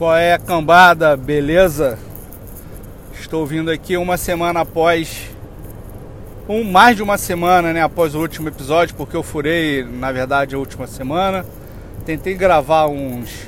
[0.00, 1.98] Qual é a cambada, beleza?
[3.12, 5.28] Estou vindo aqui uma semana após.
[6.48, 7.82] Um, mais de uma semana, né?
[7.82, 11.44] Após o último episódio, porque eu furei, na verdade, a última semana.
[12.06, 13.46] Tentei gravar uns.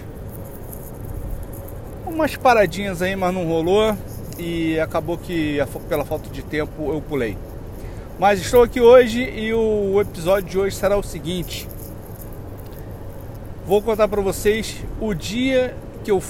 [2.05, 3.97] Umas paradinhas aí, mas não rolou.
[4.39, 5.59] E acabou que,
[5.89, 7.35] pela falta de tempo, eu pulei.
[8.19, 11.67] Mas estou aqui hoje e o episódio de hoje será o seguinte.
[13.67, 16.23] Vou contar para vocês o dia que eu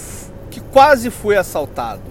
[0.50, 2.03] que quase fui assaltado.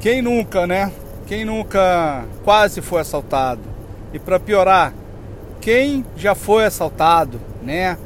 [0.00, 0.92] Quem nunca, né?
[1.26, 3.60] Quem nunca quase foi assaltado?
[4.12, 4.92] E para piorar,
[5.60, 7.96] quem já foi assaltado, né?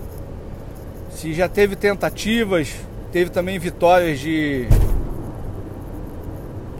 [1.10, 2.74] Se já teve tentativas,
[3.12, 4.68] teve também vitórias de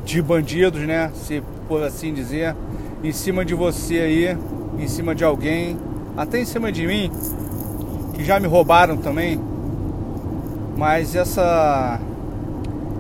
[0.04, 1.10] de bandidos, né?
[1.14, 2.54] Se por assim dizer,
[3.02, 4.38] em cima de você aí,
[4.78, 5.78] em cima de alguém,
[6.16, 7.10] até em cima de mim,
[8.14, 9.40] que já me roubaram também.
[10.76, 12.00] Mas essa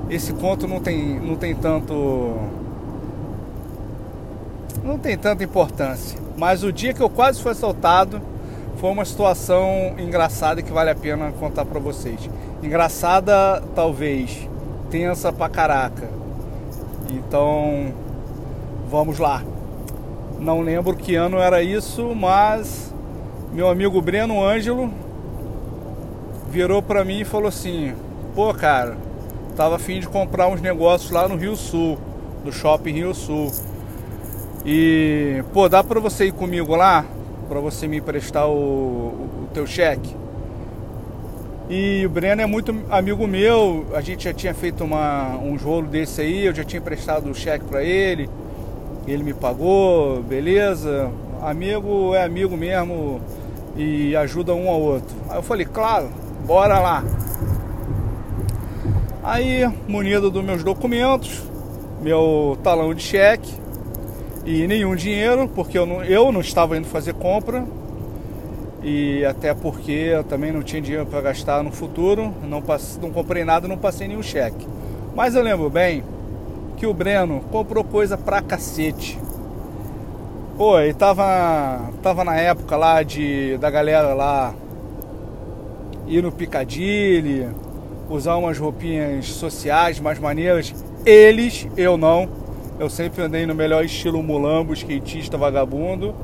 [0.08, 2.36] esse conto não tem não tem tanto
[4.82, 6.18] não tem tanta importância.
[6.36, 8.20] Mas o dia que eu quase fui assaltado
[8.76, 12.28] foi uma situação engraçada que vale a pena contar para vocês.
[12.62, 14.48] Engraçada, talvez,
[14.90, 16.08] tensa pra caraca.
[17.10, 17.92] Então,
[18.90, 19.42] vamos lá.
[20.38, 22.92] Não lembro que ano era isso, mas
[23.52, 24.90] meu amigo Breno Ângelo
[26.54, 27.92] virou para mim e falou assim:
[28.32, 28.96] "Pô, cara,
[29.56, 31.98] tava afim de comprar uns negócios lá no Rio Sul,
[32.44, 33.50] no Shopping Rio Sul.
[34.64, 37.04] E, pô, dá para você ir comigo lá,
[37.48, 40.14] para você me emprestar o, o, teu cheque?"
[41.68, 45.88] E o Breno é muito amigo meu, a gente já tinha feito uma, um rolo
[45.88, 48.28] desse aí, eu já tinha emprestado o cheque para ele,
[49.08, 51.10] ele me pagou, beleza.
[51.42, 53.20] Amigo é amigo mesmo
[53.76, 55.16] e ajuda um ao outro.
[55.28, 56.10] Aí eu falei, claro,
[56.44, 57.02] bora lá.
[59.22, 61.42] Aí, munido dos meus documentos,
[62.02, 63.54] meu talão de cheque
[64.44, 67.64] e nenhum dinheiro, porque eu não, eu não estava indo fazer compra
[68.82, 73.10] e até porque eu também não tinha dinheiro para gastar no futuro, não, passe, não
[73.10, 74.68] comprei nada, não passei nenhum cheque.
[75.16, 76.04] Mas eu lembro bem
[76.76, 79.18] que o Breno comprou coisa pra cacete.
[80.58, 84.54] Pô, ele tava, tava na época lá de da galera lá
[86.06, 87.48] ir no Picadilly,
[88.08, 90.74] usar umas roupinhas sociais mais maneiras.
[91.04, 92.28] Eles, eu não.
[92.78, 96.14] Eu sempre andei no melhor estilo mulambo, skatista, vagabundo.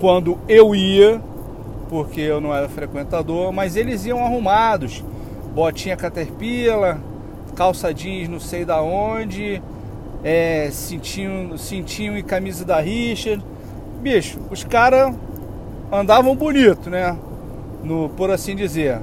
[0.00, 1.20] Quando eu ia,
[1.88, 5.04] porque eu não era frequentador, mas eles iam arrumados.
[5.54, 7.00] Botinha caterpillar,
[7.56, 9.60] calça jeans não sei da onde,
[10.22, 13.44] é, cintinho, cintinho e camisa da Richard.
[14.00, 15.14] Bicho, os caras
[15.90, 17.16] andavam bonito, né?
[17.82, 19.00] No, por assim dizer.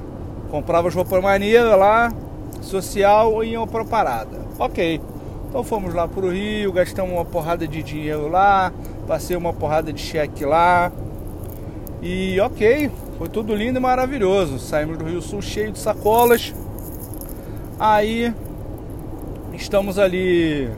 [0.50, 2.12] Comprava as roupas maneiras lá,
[2.60, 4.38] social e iam pra parada.
[4.58, 5.00] Ok.
[5.48, 8.72] Então fomos lá pro Rio, gastamos uma porrada de dinheiro lá,
[9.06, 10.92] passei uma porrada de cheque lá.
[12.02, 14.58] E ok, foi tudo lindo e maravilhoso.
[14.58, 16.52] Saímos do Rio Sul cheio de sacolas.
[17.78, 18.32] Aí
[19.54, 20.70] estamos ali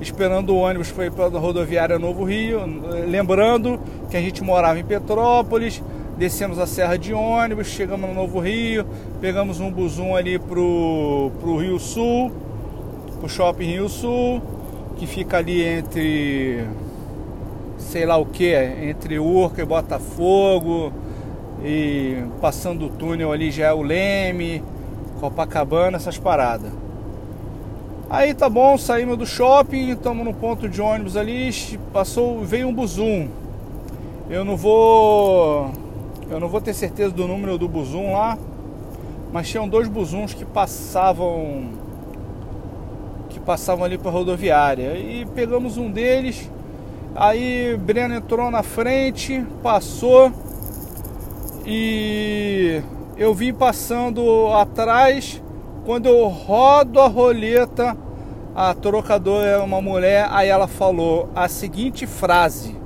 [0.00, 2.60] esperando o ônibus para ir para a rodoviária Novo Rio.
[3.08, 3.80] Lembrando
[4.10, 5.82] que a gente morava em Petrópolis,
[6.20, 8.86] descemos a serra de ônibus, chegamos no Novo Rio,
[9.22, 12.30] pegamos um busão ali pro, pro Rio Sul,
[13.18, 14.42] pro shopping Rio Sul,
[14.98, 16.62] que fica ali entre
[17.78, 20.92] sei lá o que, entre Urca e Botafogo,
[21.64, 24.62] e passando o túnel ali já é o Leme,
[25.20, 26.70] Copacabana, essas paradas.
[28.10, 31.50] Aí tá bom, saímos do shopping, estamos no ponto de ônibus ali,
[31.94, 33.26] passou, veio um buzum.
[34.28, 35.72] Eu não vou
[36.30, 38.38] eu não vou ter certeza do número do buzum lá,
[39.32, 41.70] mas tinham dois buzuns que passavam
[43.28, 44.96] que passavam ali para rodoviária.
[44.96, 46.50] E pegamos um deles.
[47.14, 50.32] Aí Breno entrou na frente, passou
[51.66, 52.80] e
[53.16, 55.42] eu vim passando atrás.
[55.84, 57.96] Quando eu rodo a roleta,
[58.54, 62.76] a trocadora é uma mulher, aí ela falou a seguinte frase: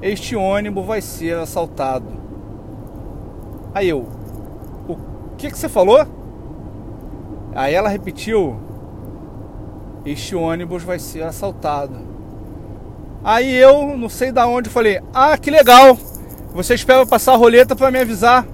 [0.00, 2.17] Este ônibus vai ser assaltado.
[3.74, 4.06] Aí eu,
[4.88, 4.96] o
[5.36, 6.06] que, que você falou?
[7.54, 8.56] Aí ela repetiu:
[10.04, 11.96] Este ônibus vai ser assaltado.
[13.22, 15.96] Aí eu, não sei da onde, falei: Ah, que legal!
[16.54, 18.46] Você espera passar a roleta para me avisar.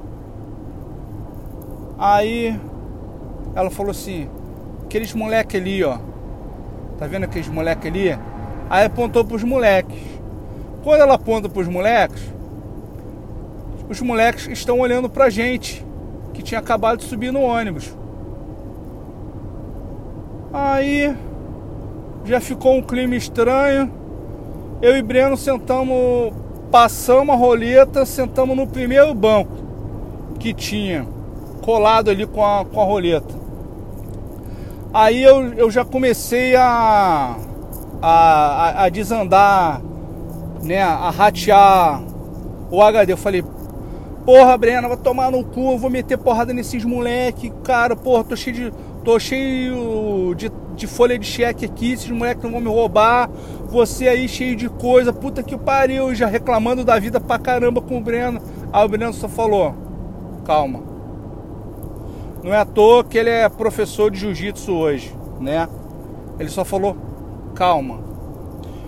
[1.98, 2.58] Aí
[3.54, 4.28] ela falou assim:
[4.84, 5.98] Aqueles moleque ali, ó.
[6.98, 8.18] Tá vendo aqueles moleque ali?
[8.68, 10.02] Aí apontou pros moleques.
[10.82, 12.33] Quando ela aponta pros moleques,
[13.94, 15.84] os moleques estão olhando pra gente,
[16.32, 17.94] que tinha acabado de subir no ônibus.
[20.52, 21.16] Aí
[22.24, 23.90] já ficou um clima estranho.
[24.82, 26.32] Eu e Breno sentamos,
[26.70, 29.52] passamos a roleta, sentamos no primeiro banco
[30.40, 31.06] que tinha,
[31.62, 33.34] colado ali com a, com a roleta.
[34.92, 37.36] Aí eu, eu já comecei a,
[38.02, 39.80] a, a desandar,
[40.62, 42.02] né, a ratear
[42.70, 43.12] o HD.
[43.12, 43.44] Eu falei,
[44.24, 48.36] porra, Breno, vai tomar no cu, eu vou meter porrada nesses moleque, cara, porra, tô
[48.36, 48.72] cheio de.
[49.04, 53.30] tô cheio de, de folha de cheque aqui, esses moleques não vão me roubar.
[53.68, 57.98] Você aí cheio de coisa, puta que pariu, já reclamando da vida pra caramba com
[57.98, 58.40] o Breno.
[58.72, 59.74] Aí o Breno só falou,
[60.44, 60.80] calma.
[62.42, 65.68] Não é à toa que ele é professor de jiu-jitsu hoje, né?
[66.38, 66.96] Ele só falou,
[67.54, 68.00] calma.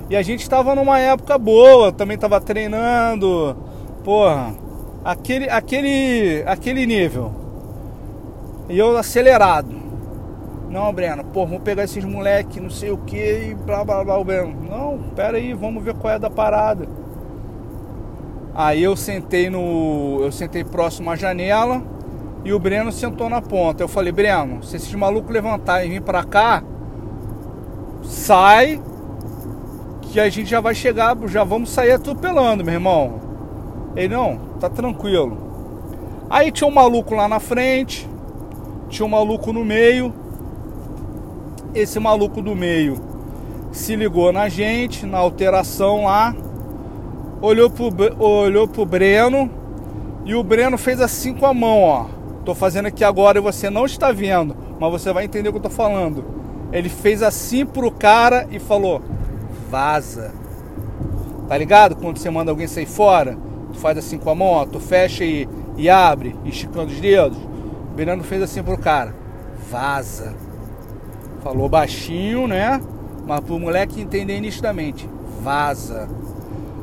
[0.08, 3.56] E a gente estava numa época boa, também estava treinando,
[4.04, 4.54] porra,
[5.06, 7.32] aquele, aquele, aquele nível.
[8.68, 9.86] E eu acelerado.
[10.68, 14.18] Não, Breno, pô, vamos pegar esses moleque, não sei o que, e blá blá blá,
[14.18, 14.52] o Breno.
[14.68, 16.88] Não, pera aí, vamos ver qual é da parada.
[18.52, 20.18] Aí eu sentei no.
[20.22, 21.82] Eu sentei próximo à janela
[22.44, 23.84] e o Breno sentou na ponta.
[23.84, 26.64] Eu falei, Breno, se esses malucos levantarem e vir pra cá,
[28.02, 28.82] sai
[30.02, 33.25] que a gente já vai chegar, já vamos sair atropelando, meu irmão.
[33.96, 35.36] Ele, não, tá tranquilo.
[36.28, 38.08] Aí tinha um maluco lá na frente,
[38.88, 40.12] tinha um maluco no meio.
[41.74, 43.00] Esse maluco do meio
[43.72, 46.34] se ligou na gente, na alteração lá
[47.40, 49.50] olhou pro, olhou pro Breno
[50.24, 52.06] e o Breno fez assim com a mão, ó.
[52.44, 55.58] Tô fazendo aqui agora e você não está vendo, mas você vai entender o que
[55.58, 56.24] eu tô falando.
[56.72, 59.02] Ele fez assim pro cara e falou:
[59.70, 60.32] vaza.
[61.48, 61.96] Tá ligado?
[61.96, 63.38] Quando você manda alguém sair fora,
[63.76, 65.46] tu faz assim com a mão, tu fecha e,
[65.76, 67.36] e abre, esticando os dedos.
[67.36, 69.14] O Breno fez assim pro cara:
[69.70, 70.34] vaza.
[71.42, 72.80] Falou baixinho, né?
[73.26, 75.08] Mas pro moleque entender nitidamente:
[75.42, 76.08] vaza.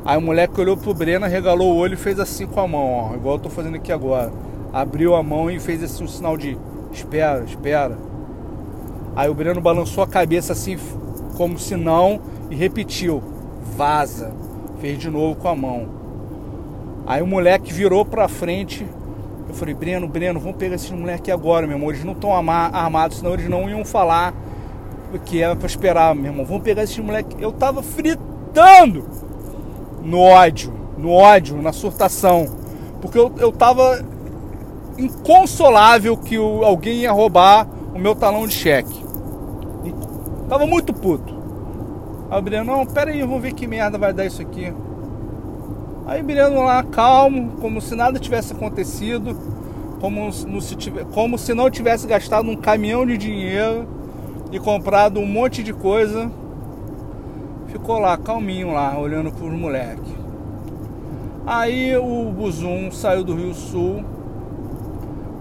[0.04, 2.92] Aí o moleque olhou pro Breno, regalou o olho e fez assim com a mão,
[2.92, 4.30] ó, igual eu tô fazendo aqui agora.
[4.72, 6.56] Abriu a mão e fez assim um sinal de
[6.92, 7.96] espera, espera.
[9.16, 10.76] Aí o Breno balançou a cabeça assim,
[11.36, 12.20] como se não,
[12.50, 13.22] e repetiu:
[13.76, 14.32] vaza.
[14.80, 16.03] Fez de novo com a mão.
[17.06, 18.86] Aí o moleque virou pra frente.
[19.48, 21.90] Eu falei: Breno, Breno, vamos pegar esses moleques agora, meu irmão.
[21.90, 24.34] Eles não estão armados, senão eles não iam falar
[25.18, 26.44] que era pra esperar, meu irmão.
[26.44, 27.36] Vamos pegar esses moleques.
[27.40, 29.04] Eu tava fritando
[30.02, 32.46] no ódio, no ódio, na surtação.
[33.00, 34.04] Porque eu, eu tava
[34.98, 39.04] inconsolável que o, alguém ia roubar o meu talão de cheque.
[40.48, 41.34] Tava muito puto.
[42.30, 44.72] Aí o Breno, não, pera aí, vamos ver que merda vai dar isso aqui.
[46.06, 49.36] Aí o Breno lá, calmo, como se nada tivesse acontecido,
[50.00, 50.76] como, se,
[51.12, 53.88] como se não tivesse gastado um caminhão de dinheiro
[54.52, 56.30] e comprado um monte de coisa
[57.74, 60.14] ficou lá, calminho lá, olhando para os moleques.
[61.44, 64.04] Aí o Buzum saiu do Rio Sul,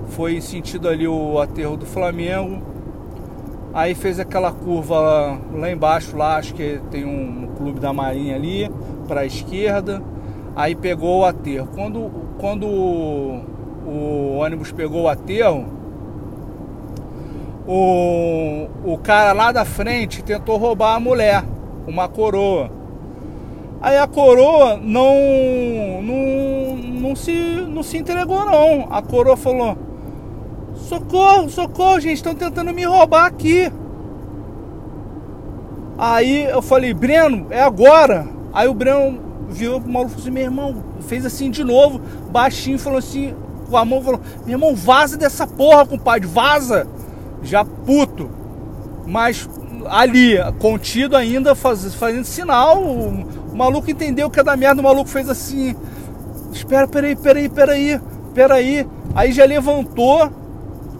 [0.07, 2.59] foi sentido ali o aterro do Flamengo.
[3.71, 8.35] Aí fez aquela curva lá, lá embaixo, lá acho que tem um, clube da Marinha
[8.35, 8.69] ali,
[9.07, 10.01] para a esquerda.
[10.55, 11.67] Aí pegou o aterro.
[11.73, 13.41] Quando, quando o,
[13.85, 15.65] o ônibus pegou o aterro,
[17.67, 21.43] o, o cara lá da frente tentou roubar a mulher
[21.87, 22.69] uma coroa.
[23.81, 27.33] Aí a coroa não, não, não, se,
[27.67, 28.87] não se entregou não.
[28.89, 29.77] A coroa falou:
[30.75, 33.71] Socorro, socorro, gente, estão tentando me roubar aqui.
[35.97, 38.27] Aí eu falei, Breno, é agora.
[38.53, 39.19] Aí o Breno
[39.53, 43.33] virou pro maluco e falou assim, meu irmão, fez assim de novo, baixinho, falou assim,
[43.69, 46.87] com a mão, falou, meu irmão, vaza dessa porra, compadre, vaza.
[47.41, 48.29] Já puto.
[49.05, 49.49] Mas
[49.89, 52.81] ali, contido ainda, faz, fazendo sinal.
[52.81, 53.09] O,
[53.51, 55.75] o, maluco entendeu que é da merda, o maluco fez assim.
[56.51, 57.99] Espera, peraí, peraí, peraí,
[58.33, 58.87] peraí.
[59.15, 60.31] Aí já levantou.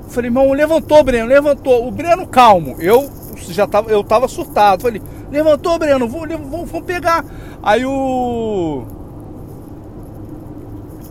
[0.09, 1.87] Falei, irmão, levantou, Breno, levantou.
[1.87, 2.75] O Breno calmo.
[2.79, 4.81] Eu já tava, eu tava surtado.
[4.83, 6.29] Falei, levantou, Breno, vamos,
[6.69, 7.23] vamos pegar.
[7.63, 8.83] Aí o.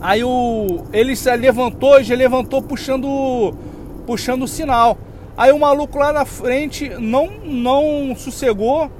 [0.03, 0.85] Aí o.
[0.93, 3.55] Ele se levantou, já levantou puxando.
[4.07, 4.99] Puxando o sinal.
[5.35, 8.91] Aí o maluco lá na frente não, não sossegou,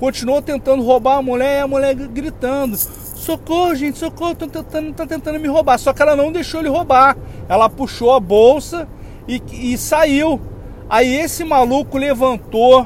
[0.00, 5.38] continuou tentando roubar a mulher e a mulher gritando: Socorro, gente, socorro, tô tentando, tentando
[5.38, 5.78] me roubar.
[5.78, 7.16] Só que ela não deixou ele roubar.
[7.48, 8.88] Ela puxou a bolsa
[9.28, 10.40] e, e saiu.
[10.88, 12.84] Aí esse maluco levantou,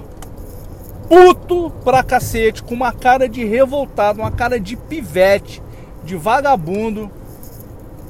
[1.09, 5.63] puto pra cacete, com uma cara de revoltado, uma cara de pivete,
[6.05, 7.11] de vagabundo.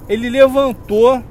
[0.08, 1.22] Ele levantou,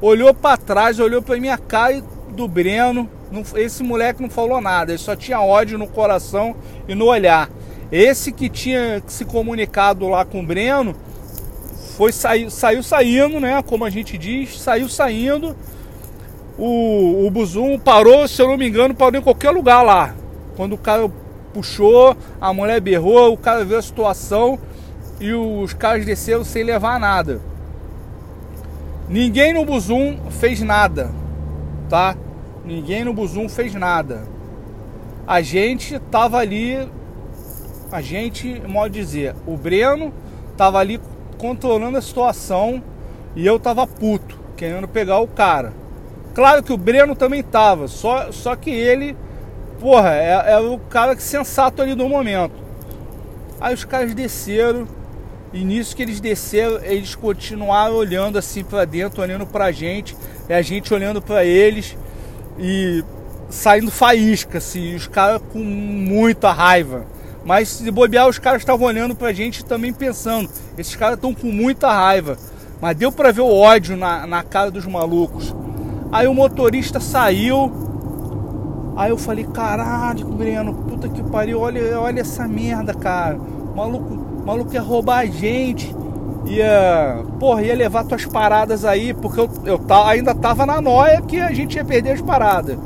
[0.00, 4.92] olhou para trás, olhou para minha cara do Breno, não, esse moleque não falou nada,
[4.92, 6.54] ele só tinha ódio no coração
[6.86, 7.50] e no olhar.
[7.90, 10.94] Esse que tinha se comunicado lá com o Breno
[11.96, 13.62] foi saiu, saiu saindo, né?
[13.62, 15.56] Como a gente diz, saiu saindo.
[16.58, 20.14] O, o Buzum parou, se eu não me engano, parou em qualquer lugar lá.
[20.56, 21.10] Quando o cara
[21.52, 24.58] puxou, a mulher berrou, o cara viu a situação
[25.20, 27.40] e os caras desceram sem levar nada.
[29.08, 31.10] Ninguém no Buzum fez nada,
[31.88, 32.16] tá?
[32.64, 34.22] Ninguém no Buzum fez nada.
[35.26, 36.88] A gente tava ali,
[37.92, 40.12] a gente, modo dizer, o Breno
[40.56, 41.00] tava ali
[41.38, 42.82] controlando a situação
[43.36, 45.72] e eu tava puto, querendo pegar o cara.
[46.34, 49.16] Claro que o Breno também tava, só, só que ele,
[49.84, 52.54] porra, é, é o cara que sensato ali do momento.
[53.60, 54.88] Aí os caras desceram,
[55.52, 60.16] e nisso que eles desceram, eles continuaram olhando assim para dentro, olhando pra gente,
[60.48, 61.98] e a gente olhando para eles
[62.58, 63.04] e
[63.50, 67.04] saindo faísca, assim, os caras com muita raiva.
[67.44, 70.48] Mas se bobear, os caras estavam olhando pra gente também pensando,
[70.78, 72.38] esses caras estão com muita raiva.
[72.80, 75.54] Mas deu pra ver o ódio na, na cara dos malucos.
[76.10, 77.83] Aí o motorista saiu.
[78.96, 83.36] Aí eu falei, caralho, Breno, puta que pariu, olha, olha essa merda, cara.
[83.36, 85.96] O maluco o maluco ia roubar a gente.
[86.44, 91.40] Ia, porra, ia levar tuas paradas aí, porque eu, eu ainda tava na noia que
[91.40, 92.76] a gente ia perder as paradas.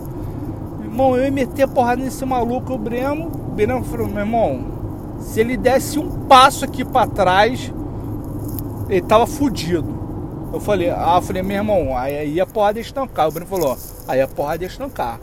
[0.80, 3.26] Irmão, eu ia meter a porrada nesse maluco, o Breno.
[3.26, 4.66] O Breno falou, meu irmão,
[5.18, 7.72] se ele desse um passo aqui para trás,
[8.88, 9.98] ele tava fudido.
[10.52, 13.26] Eu falei, ah, eu falei, meu irmão, aí a porrada ia estancar.
[13.26, 15.18] O Breno falou, aí a porrada ia estancar.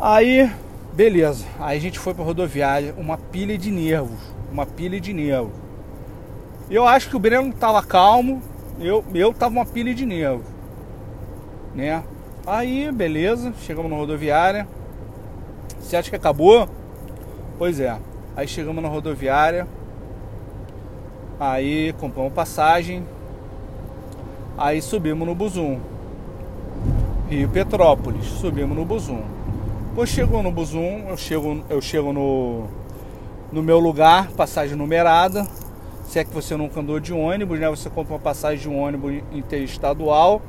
[0.00, 0.50] Aí
[0.98, 4.18] Beleza, aí a gente foi pra rodoviária, uma pilha de nervos,
[4.50, 5.52] uma pilha de nervos.
[6.68, 8.42] Eu acho que o Breno tava calmo,
[8.80, 10.44] eu, eu tava uma pilha de nervos,
[11.72, 12.02] né?
[12.44, 14.66] Aí, beleza, chegamos na rodoviária.
[15.78, 16.68] Você acha que acabou?
[17.56, 17.96] Pois é.
[18.34, 19.68] Aí chegamos na rodoviária.
[21.38, 23.06] Aí compramos passagem.
[24.56, 25.78] Aí subimos no Buzum.
[27.30, 28.24] Rio Petrópolis.
[28.24, 29.37] Subimos no Buzum.
[29.98, 32.68] Depois chegou no Buzum, eu chego, eu chego no,
[33.50, 35.44] no meu lugar, passagem numerada.
[36.04, 37.68] Se é que você nunca andou de ônibus, né?
[37.68, 40.40] Você compra uma passagem de um ônibus interestadual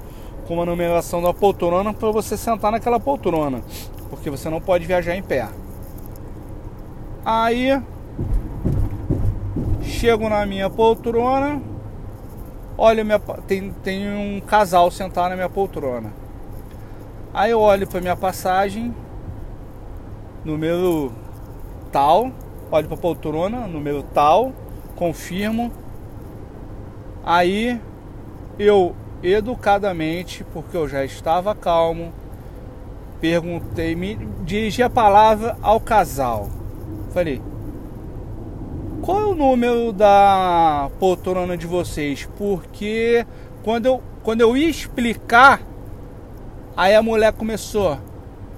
[0.47, 3.63] com uma numeração da poltrona para você sentar naquela poltrona,
[4.11, 5.47] porque você não pode viajar em pé.
[7.25, 7.81] Aí
[9.81, 11.59] chego na minha poltrona,
[12.77, 16.13] olha minha, tem, tem um casal sentado na minha poltrona.
[17.33, 18.93] Aí eu olho para minha passagem,
[20.43, 21.11] número
[21.91, 22.31] tal,
[22.71, 24.53] olho para a poltrona, número tal,
[24.95, 25.71] confirmo.
[27.23, 27.79] Aí
[28.57, 32.13] eu educadamente, porque eu já estava calmo,
[33.19, 36.47] perguntei, me dirigi a palavra ao casal.
[37.13, 37.41] Falei:
[39.01, 43.25] "Qual é o número da poltrona de vocês?" Porque
[43.63, 45.61] quando eu quando eu ia explicar,
[46.77, 47.97] aí a mulher começou: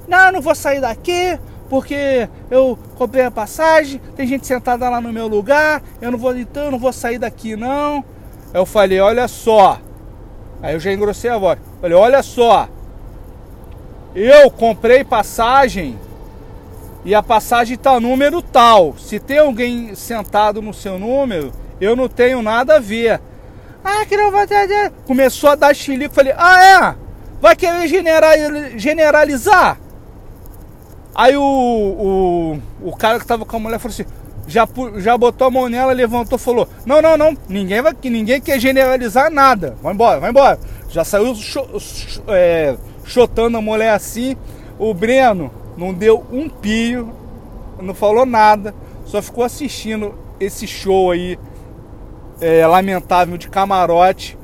[0.08, 1.40] "Não, não vou sair daqui,
[1.72, 6.36] porque eu comprei a passagem, tem gente sentada lá no meu lugar, eu não vou
[6.36, 8.04] então, eu não vou sair daqui não.
[8.54, 9.80] Eu falei, olha só.
[10.62, 11.58] Aí eu já engrossei a voz.
[11.80, 12.68] Falei, olha só.
[14.14, 15.98] Eu comprei passagem
[17.06, 18.98] e a passagem tá número tal.
[18.98, 23.22] Se tem alguém sentado no seu número, eu não tenho nada a ver.
[23.82, 24.92] Ah, que não vai ter.
[25.08, 26.14] Começou a dar xilico.
[26.14, 26.96] Falei, ah, é?
[27.40, 27.88] Vai querer
[28.78, 29.80] generalizar?
[31.14, 34.06] Aí o, o, o cara que tava com a mulher falou assim:
[34.48, 38.60] já, já botou a mão nela, levantou falou: Não, não, não, ninguém, vai, ninguém quer
[38.60, 39.76] generalizar nada.
[39.82, 40.60] Vai embora, vai embora.
[40.90, 41.34] Já saiu
[42.28, 42.76] é,
[43.06, 44.36] chotando a mulher assim.
[44.78, 47.14] O Breno não deu um pio,
[47.80, 48.74] não falou nada,
[49.06, 51.38] só ficou assistindo esse show aí
[52.40, 54.38] é, lamentável de camarote.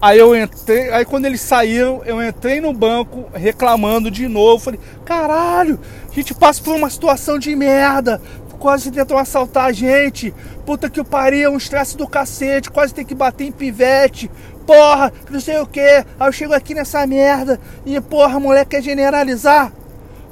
[0.00, 4.62] Aí eu entrei, aí quando eles saíram, eu entrei no banco reclamando de novo.
[4.62, 5.78] Falei, caralho,
[6.08, 8.20] a gente passa por uma situação de merda.
[8.60, 10.34] Quase tentam assaltar a gente.
[10.66, 12.70] Puta que pariu, um estresse do cacete.
[12.70, 14.28] Quase tem que bater em pivete.
[14.66, 15.80] Porra, não sei o que.
[15.80, 19.72] Aí eu chego aqui nessa merda e, porra, mulher quer generalizar.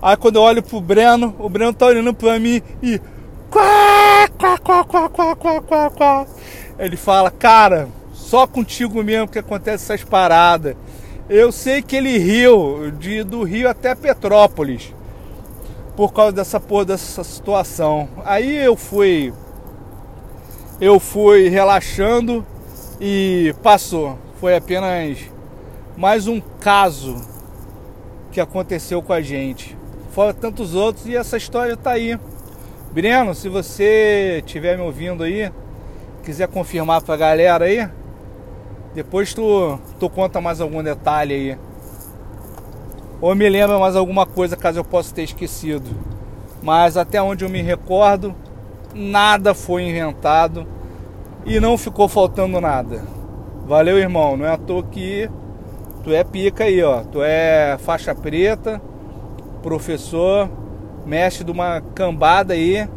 [0.03, 3.01] Aí quando eu olho pro Breno, o Breno tá olhando pra mim e.
[3.49, 6.27] Quá, quá, quá, quá, quá, quá, quá, quá.
[6.79, 7.89] Ele fala, cara,
[8.27, 10.75] só contigo mesmo que acontece essas paradas.
[11.29, 14.93] Eu sei que ele riu de, do Rio até Petrópolis
[15.95, 18.09] por causa dessa porra dessa situação.
[18.25, 19.33] Aí eu fui
[20.81, 22.45] eu fui relaxando
[23.01, 24.19] e passou.
[24.41, 25.19] Foi apenas
[25.97, 27.25] mais um caso
[28.33, 29.77] que aconteceu com a gente.
[30.11, 32.19] Fora tantos outros e essa história tá aí.
[32.91, 35.51] Breno, se você estiver me ouvindo aí,
[36.25, 37.89] quiser confirmar pra galera aí,
[38.97, 41.59] depois tu, tu conta mais algum detalhe aí.
[43.21, 45.91] Ou me lembra mais alguma coisa caso eu possa ter esquecido.
[46.63, 48.35] Mas até onde eu me recordo,
[48.95, 50.67] nada foi inventado
[51.45, 53.03] e não ficou faltando nada.
[53.67, 54.35] Valeu, irmão.
[54.35, 55.29] Não é à toa que
[56.03, 57.03] tu é pica aí, ó.
[57.03, 58.81] Tu é faixa preta,
[59.63, 60.49] professor,
[61.05, 62.89] mestre de uma cambada aí.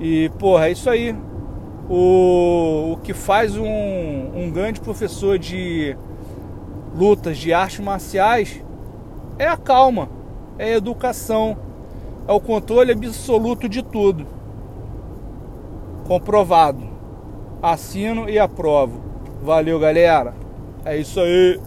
[0.00, 1.14] E, porra, é isso aí.
[1.88, 5.96] O, o que faz um, um grande professor de
[6.96, 8.62] lutas, de artes marciais,
[9.38, 10.08] é a calma,
[10.58, 11.56] é a educação,
[12.26, 14.26] é o controle absoluto de tudo.
[16.06, 16.96] Comprovado.
[17.62, 19.00] Assino e aprovo.
[19.42, 20.34] Valeu, galera.
[20.84, 21.60] É isso aí.